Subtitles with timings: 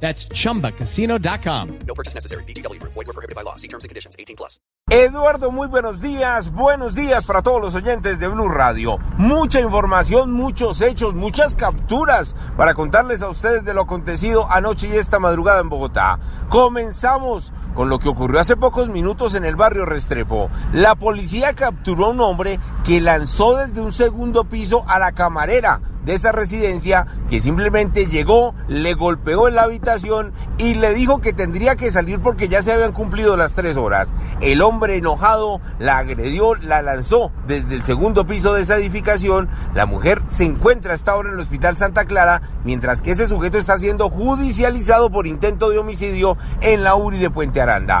[0.00, 1.78] That's chumbacasino.com.
[1.86, 2.44] No purchase necessary.
[2.44, 3.56] Void were prohibited by law.
[3.56, 4.14] See terms and conditions.
[4.18, 4.60] 18 plus.
[4.88, 8.98] Eduardo, muy buenos días, buenos días para todos los oyentes de Blue Radio.
[9.18, 14.96] Mucha información, muchos hechos, muchas capturas para contarles a ustedes de lo acontecido anoche y
[14.96, 16.20] esta madrugada en Bogotá.
[16.48, 20.50] Comenzamos con lo que ocurrió hace pocos minutos en el barrio Restrepo.
[20.72, 25.80] La policía capturó a un hombre que lanzó desde un segundo piso a la camarera
[26.06, 31.32] de esa residencia que simplemente llegó, le golpeó en la habitación y le dijo que
[31.32, 34.12] tendría que salir porque ya se habían cumplido las tres horas.
[34.40, 39.48] El hombre enojado la agredió, la lanzó desde el segundo piso de esa edificación.
[39.74, 43.58] La mujer se encuentra hasta ahora en el Hospital Santa Clara, mientras que ese sujeto
[43.58, 48.00] está siendo judicializado por intento de homicidio en la URI de Puente Aranda.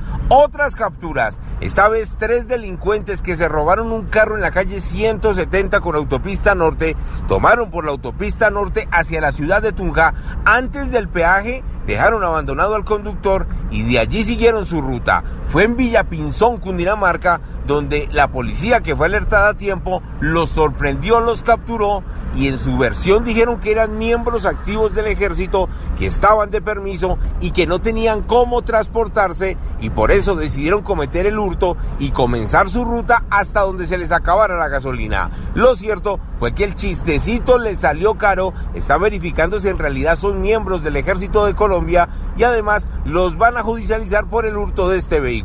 [0.29, 1.39] Otras capturas.
[1.59, 6.55] Esta vez tres delincuentes que se robaron un carro en la calle 170 con autopista
[6.55, 6.95] norte,
[7.27, 10.13] tomaron por la autopista norte hacia la ciudad de Tunja.
[10.45, 15.23] Antes del peaje dejaron abandonado al conductor y de allí siguieron su ruta.
[15.51, 21.43] Fue en Villapinzón, Cundinamarca, donde la policía que fue alertada a tiempo los sorprendió, los
[21.43, 22.03] capturó
[22.37, 25.67] y en su versión dijeron que eran miembros activos del ejército
[25.97, 31.25] que estaban de permiso y que no tenían cómo transportarse y por eso decidieron cometer
[31.25, 35.29] el hurto y comenzar su ruta hasta donde se les acabara la gasolina.
[35.53, 40.41] Lo cierto fue que el chistecito les salió caro, está verificando si en realidad son
[40.41, 44.97] miembros del ejército de Colombia y además los van a judicializar por el hurto de
[44.97, 45.40] este vehículo.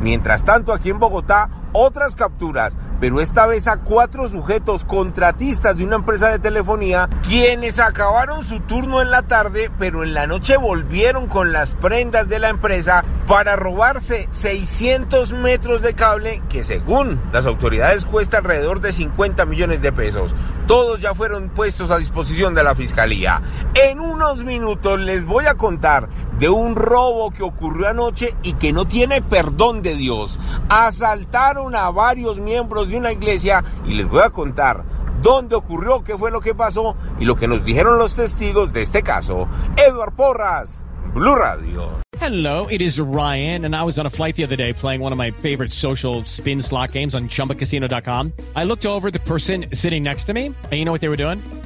[0.00, 5.84] Mientras tanto, aquí en Bogotá, otras capturas, pero esta vez a cuatro sujetos contratistas de
[5.84, 10.56] una empresa de telefonía, quienes acabaron su turno en la tarde, pero en la noche
[10.56, 17.20] volvieron con las prendas de la empresa para robarse 600 metros de cable que según
[17.32, 20.34] las autoridades cuesta alrededor de 50 millones de pesos.
[20.66, 23.42] Todos ya fueron puestos a disposición de la fiscalía.
[23.74, 28.72] En unos minutos les voy a contar de un robo que ocurrió anoche y que
[28.72, 30.38] no tiene perdón de Dios.
[30.68, 34.84] Asaltaron a varios miembros de una iglesia y les voy a contar
[35.22, 38.82] dónde ocurrió, qué fue lo que pasó y lo que nos dijeron los testigos de
[38.82, 39.48] este caso.
[39.76, 40.84] Edward Porras,
[41.14, 42.04] Blue Radio.
[42.20, 45.12] Hello, it is Ryan, and I was on a flight the other day playing one
[45.12, 48.32] of my favorite social spin slot games on chumbacasino.com.
[48.56, 51.18] I looked over the person sitting next to me, and you know what they were
[51.18, 51.40] doing?